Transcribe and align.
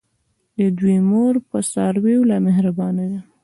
د 0.57 0.59
دوی 0.77 0.97
مور 1.09 1.33
په 1.49 1.57
څارویو 1.71 2.27
لا 2.29 2.37
مهربانه 2.47 3.03
وي. 3.09 3.19